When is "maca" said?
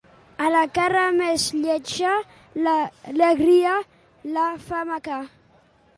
4.95-5.25